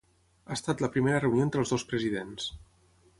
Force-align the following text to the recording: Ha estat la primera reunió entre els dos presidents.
Ha 0.47 0.55
estat 0.55 0.81
la 0.85 0.89
primera 0.95 1.19
reunió 1.25 1.45
entre 1.47 1.63
els 1.65 1.73
dos 1.75 1.85
presidents. 1.91 2.49